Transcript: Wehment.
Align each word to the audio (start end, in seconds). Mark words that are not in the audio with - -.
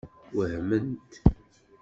Wehment. 0.37 1.11